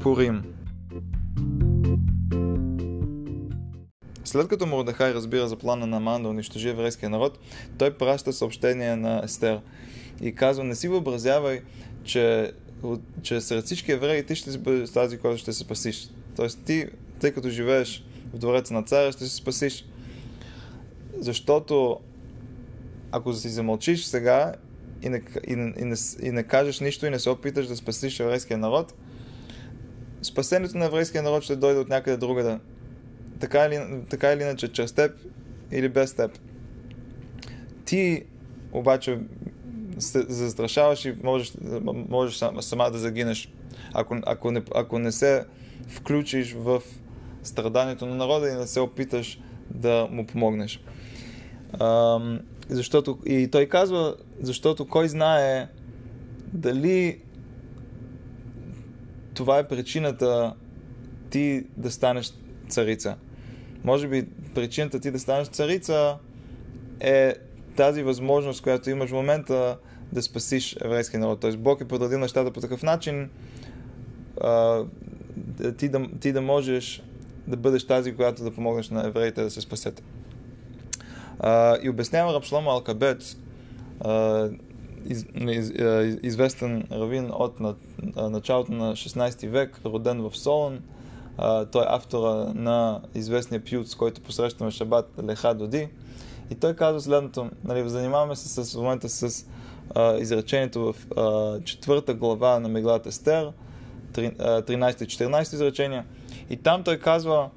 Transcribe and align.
Пурим 0.00 0.42
След 4.24 4.48
като 4.48 4.66
Мордехай 4.66 5.14
разбира 5.14 5.48
за 5.48 5.56
плана 5.56 5.86
на 5.86 5.96
Аман 5.96 6.22
да 6.22 6.28
унищожи 6.28 6.68
еврейския 6.68 7.10
народ, 7.10 7.38
той 7.78 7.94
праща 7.94 8.32
съобщение 8.32 8.96
на 8.96 9.20
Естер 9.24 9.60
и 10.20 10.34
казва, 10.34 10.64
не 10.64 10.74
си 10.74 10.88
въобразявай, 10.88 11.62
че, 12.04 12.52
че 13.22 13.40
сред 13.40 13.64
всички 13.64 13.92
евреи 13.92 14.26
ти 14.26 14.34
ще 14.34 14.58
бъдеш 14.58 14.90
тази, 14.90 15.18
която 15.18 15.38
ще 15.38 15.52
се 15.52 15.58
спасиш. 15.58 16.10
Тоест 16.36 16.64
ти, 16.64 16.86
тъй 17.20 17.32
като 17.32 17.48
живееш 17.48 18.04
в 18.34 18.38
двореца 18.38 18.74
на 18.74 18.82
царя, 18.82 19.12
ще 19.12 19.24
се 19.24 19.36
спасиш. 19.36 19.84
Защото 21.18 22.00
ако 23.12 23.32
си 23.32 23.48
замълчиш 23.48 24.04
сега 24.04 24.54
и 25.02 25.08
не, 25.08 25.22
и, 25.48 25.52
и, 25.52 25.84
не, 25.84 25.96
и 26.22 26.30
не 26.30 26.42
кажеш 26.42 26.80
нищо 26.80 27.06
и 27.06 27.10
не 27.10 27.18
се 27.18 27.30
опиташ 27.30 27.66
да 27.66 27.76
спасиш 27.76 28.20
еврейския 28.20 28.58
народ, 28.58 28.94
спасението 30.22 30.78
на 30.78 30.84
еврейския 30.84 31.22
народ 31.22 31.42
ще 31.42 31.56
дойде 31.56 31.80
от 31.80 31.88
някъде 31.88 32.16
другаде. 32.16 32.58
Така 33.40 33.66
или, 33.66 34.04
така 34.10 34.32
или 34.32 34.42
иначе, 34.42 34.72
чрез 34.72 34.92
теб 34.92 35.12
или 35.72 35.88
без 35.88 36.14
теб. 36.14 36.38
Ти 37.84 38.24
обаче 38.72 39.18
се 39.98 40.22
застрашаваш 40.28 41.04
и 41.04 41.14
можеш, 41.22 41.52
можеш 42.08 42.36
сама, 42.36 42.62
сама 42.62 42.90
да 42.90 42.98
загинеш. 42.98 43.52
Ако, 43.94 44.16
ако, 44.26 44.50
не, 44.50 44.62
ако 44.74 44.98
не 44.98 45.12
се 45.12 45.44
включиш 45.88 46.52
в 46.52 46.82
страданието 47.42 48.06
на 48.06 48.14
народа 48.14 48.48
и 48.48 48.54
не 48.54 48.66
се 48.66 48.80
опиташ 48.80 49.40
да 49.70 50.08
му 50.10 50.26
помогнеш. 50.26 50.82
Ам, 51.80 52.40
защото, 52.68 53.18
и 53.26 53.48
той 53.48 53.66
казва, 53.66 54.16
защото 54.40 54.88
кой 54.88 55.08
знае 55.08 55.68
дали 56.52 57.18
това 59.40 59.58
е 59.58 59.68
причината 59.68 60.54
ти 61.30 61.66
да 61.76 61.90
станеш 61.90 62.32
царица. 62.68 63.16
Може 63.84 64.08
би 64.08 64.28
причината 64.54 65.00
ти 65.00 65.10
да 65.10 65.18
станеш 65.18 65.48
царица 65.48 66.16
е 67.00 67.34
тази 67.76 68.02
възможност, 68.02 68.62
която 68.62 68.90
имаш 68.90 69.10
в 69.10 69.12
момента 69.12 69.78
да 70.12 70.22
спасиш 70.22 70.76
еврейския 70.84 71.20
народ. 71.20 71.40
Тоест 71.40 71.58
Бог 71.58 71.80
е 71.80 71.88
подредил 71.88 72.18
нещата 72.18 72.50
по 72.50 72.60
такъв 72.60 72.82
начин, 72.82 73.30
а, 74.40 74.84
ти, 75.78 75.88
да, 75.88 76.08
ти 76.20 76.32
да 76.32 76.40
можеш 76.40 77.02
да 77.46 77.56
бъдеш 77.56 77.86
тази, 77.86 78.16
която 78.16 78.44
да 78.44 78.50
помогнеш 78.50 78.90
на 78.90 79.06
евреите 79.06 79.42
да 79.42 79.50
се 79.50 79.60
спасят. 79.60 80.02
А, 81.38 81.78
и 81.82 81.88
обяснява 81.88 82.34
Рабшлома 82.34 82.70
Алкабец, 82.70 83.36
из, 85.06 85.26
из, 85.40 85.72
известен 86.22 86.84
равин 86.92 87.30
от 87.32 87.60
на, 87.60 87.74
началото 88.30 88.72
на 88.72 88.92
16 88.92 89.48
век, 89.48 89.80
роден 89.84 90.22
в 90.22 90.36
Солон. 90.36 90.80
Той 91.72 91.82
е 91.82 91.88
автора 91.88 92.52
на 92.54 93.00
известния 93.14 93.62
с 93.84 93.94
който 93.94 94.20
посрещаме 94.20 94.70
Шабат 94.70 95.10
Леха 95.24 95.54
Доди. 95.54 95.88
И 96.50 96.54
той 96.54 96.74
казва 96.74 97.00
следното, 97.00 97.50
нали, 97.64 97.88
занимаваме 97.88 98.36
се 98.36 98.48
с, 98.48 98.74
в 98.74 98.80
момента 98.80 99.08
с 99.08 99.46
а, 99.94 100.16
изречението 100.16 100.92
в 100.92 100.96
а, 101.16 101.60
четвърта 101.64 102.14
глава 102.14 102.60
на 102.60 102.68
Меглата 102.68 103.08
Естер, 103.08 103.52
13 104.12 105.02
и 105.02 105.06
14 105.06 105.54
изречения. 105.54 106.04
И 106.50 106.56
там 106.56 106.82
той 106.82 106.98
казва 106.98 107.50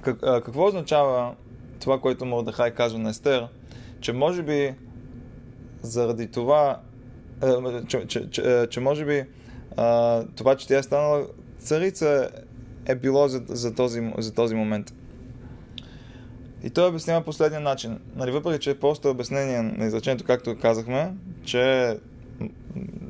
как, 0.00 0.18
а, 0.22 0.40
какво 0.40 0.66
означава 0.66 1.34
това, 1.80 2.00
което 2.00 2.24
Мордехай 2.24 2.70
казва 2.70 2.98
на 2.98 3.10
Естер, 3.10 3.48
че 4.00 4.12
може 4.12 4.42
би 4.42 4.74
заради 5.82 6.26
това, 6.26 6.80
а, 7.40 7.82
че, 7.86 8.06
че, 8.06 8.30
че, 8.30 8.66
че 8.70 8.80
може 8.80 9.04
би 9.04 9.24
а, 9.76 10.24
това, 10.36 10.56
че 10.56 10.68
тя 10.68 10.78
е 10.78 10.82
станала 10.82 11.26
царица, 11.58 12.30
е 12.86 12.94
било 12.94 13.28
за, 13.28 13.42
за, 13.48 13.74
този, 13.74 14.12
за 14.18 14.34
този 14.34 14.54
момент. 14.54 14.94
И 16.62 16.70
той 16.70 16.88
обяснява 16.88 17.24
последния 17.24 17.60
начин. 17.60 17.98
Нали, 18.16 18.30
въпреки, 18.30 18.58
че 18.58 18.70
е 18.70 18.78
просто 18.78 19.10
обяснение 19.10 19.62
на 19.62 19.86
изречението, 19.86 20.24
както 20.24 20.58
казахме, 20.58 21.12
че 21.44 21.96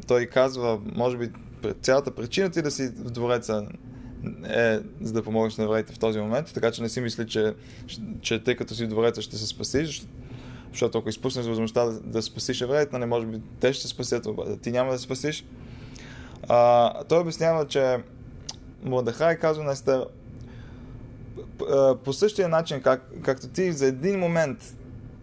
той 0.06 0.26
казва, 0.26 0.80
може 0.94 1.16
би, 1.16 1.30
цялата 1.82 2.10
причина 2.10 2.50
ти 2.50 2.62
да 2.62 2.70
си 2.70 2.88
в 2.88 3.10
двореца 3.10 3.66
е 4.44 4.78
за 5.00 5.12
да 5.12 5.22
помогнеш 5.22 5.56
на 5.56 5.64
евреите 5.64 5.92
в 5.92 5.98
този 5.98 6.18
момент, 6.18 6.50
така 6.54 6.70
че 6.70 6.82
не 6.82 6.88
си 6.88 7.00
мисли, 7.00 7.26
че, 7.26 7.54
че 8.20 8.44
тъй 8.44 8.56
като 8.56 8.74
си 8.74 8.84
в 8.84 8.88
двореца 8.88 9.22
ще 9.22 9.36
се 9.36 9.46
спасиш, 9.46 10.06
защото 10.72 10.98
ако 10.98 11.08
изпуснеш 11.08 11.46
възможността 11.46 11.84
да, 11.84 12.00
да 12.00 12.22
спасиш 12.22 12.60
евреите, 12.60 12.98
не 12.98 13.06
може 13.06 13.26
би 13.26 13.40
те 13.60 13.72
ще 13.72 13.88
спасят, 13.88 14.28
ти 14.62 14.70
няма 14.70 14.92
да 14.92 14.98
спасиш. 14.98 15.44
А, 16.48 17.04
той 17.04 17.18
обяснява, 17.18 17.66
че 17.66 17.98
Мордехай 18.82 19.36
казва 19.36 19.64
на 19.64 19.72
Естер, 19.72 20.06
по 22.04 22.12
същия 22.12 22.48
начин, 22.48 22.82
как, 22.82 23.10
както 23.22 23.48
ти 23.48 23.72
за 23.72 23.86
един 23.86 24.18
момент, 24.18 24.74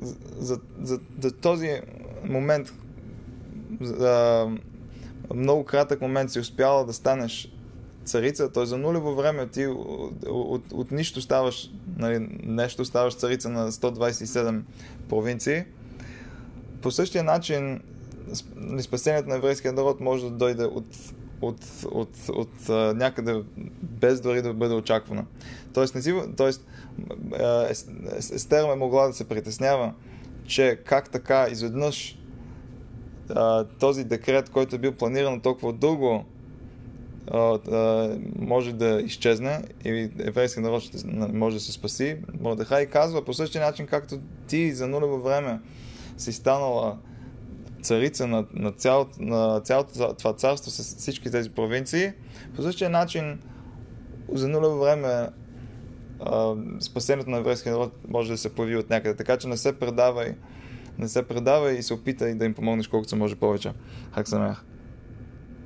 за, 0.01 0.15
за, 0.37 0.59
за, 0.81 0.99
за 1.21 1.31
този 1.31 1.81
момент, 2.23 2.73
за 3.81 4.45
много 5.35 5.63
кратък 5.63 6.01
момент 6.01 6.31
си 6.31 6.39
успяла 6.39 6.85
да 6.85 6.93
станеш 6.93 7.54
царица, 8.05 8.51
т.е. 8.51 8.65
за 8.65 8.77
нулево 8.77 9.15
време 9.15 9.47
ти 9.47 9.67
от, 9.67 10.23
от, 10.27 10.71
от 10.71 10.91
нищо 10.91 11.21
ставаш, 11.21 11.71
нали, 11.97 12.27
нещо 12.43 12.85
ставаш 12.85 13.15
царица 13.15 13.49
на 13.49 13.71
127 13.71 14.61
провинции. 15.09 15.63
По 16.81 16.91
същия 16.91 17.23
начин 17.23 17.81
спасението 18.81 19.29
на 19.29 19.35
еврейския 19.35 19.73
народ 19.73 19.99
може 19.99 20.23
да 20.23 20.31
дойде 20.31 20.63
от 20.63 20.85
от, 21.41 21.57
от, 21.91 22.09
от, 22.29 22.29
от 22.29 22.69
някъде 22.97 23.43
без 23.81 24.21
дори 24.21 24.41
да 24.41 24.53
бъде 24.53 24.73
очаквана. 24.73 25.25
Тоест, 25.73 25.95
не 25.95 26.01
си, 26.01 26.13
тоест 26.37 26.67
Естер 28.33 28.73
е 28.73 28.75
могла 28.75 29.07
да 29.07 29.13
се 29.13 29.27
притеснява, 29.27 29.93
че 30.45 30.79
как 30.85 31.09
така 31.09 31.47
изведнъж 31.51 32.19
този 33.79 34.03
декрет, 34.03 34.49
който 34.49 34.75
е 34.75 34.79
бил 34.79 34.91
планиран 34.91 35.41
толкова 35.41 35.73
дълго, 35.73 36.25
може 38.39 38.73
да 38.73 39.01
изчезне 39.05 39.63
и 39.85 40.09
еврейски 40.19 40.59
народ 40.59 40.83
ще 40.83 40.97
може 41.33 41.55
да 41.55 41.59
се 41.59 41.71
спаси. 41.71 42.17
Мордехай 42.39 42.85
казва 42.85 43.25
по 43.25 43.33
същия 43.33 43.65
начин, 43.65 43.87
както 43.87 44.19
ти 44.47 44.71
за 44.71 44.87
нулево 44.87 45.21
време 45.21 45.59
си 46.17 46.33
станала 46.33 46.97
царица 47.81 48.27
на, 48.27 48.45
на, 48.53 48.71
цялото, 48.71 49.11
на 49.19 49.59
цялото 49.59 50.13
това 50.17 50.33
царство 50.33 50.71
с 50.71 50.97
всички 50.97 51.31
тези 51.31 51.49
провинции. 51.49 52.11
По 52.55 52.61
същия 52.61 52.89
начин, 52.89 53.39
за 54.33 54.47
нулево 54.47 54.79
време, 54.79 55.29
а, 56.19 56.55
спасението 56.79 57.29
на 57.29 57.37
еврейския 57.37 57.73
народ 57.73 57.93
може 58.07 58.31
да 58.31 58.37
се 58.37 58.55
появи 58.55 58.77
от 58.77 58.89
някъде. 58.89 59.15
Така 59.15 59.37
че 59.37 59.47
не 59.47 59.57
се 59.57 59.79
предавай, 59.79 60.35
не 60.97 61.07
се 61.07 61.23
предавай 61.23 61.75
и 61.75 61.83
се 61.83 61.93
опитай 61.93 62.35
да 62.35 62.45
им 62.45 62.53
помогнеш 62.53 62.87
колкото 62.87 63.09
се 63.09 63.15
може 63.15 63.35
повече. 63.35 63.71
Хак. 64.11 64.27